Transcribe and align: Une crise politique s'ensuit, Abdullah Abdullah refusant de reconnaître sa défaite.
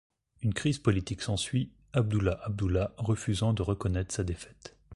Une 0.41 0.55
crise 0.55 0.79
politique 0.79 1.21
s'ensuit, 1.21 1.71
Abdullah 1.93 2.41
Abdullah 2.43 2.95
refusant 2.97 3.53
de 3.53 3.61
reconnaître 3.61 4.15
sa 4.15 4.23
défaite. 4.23 4.75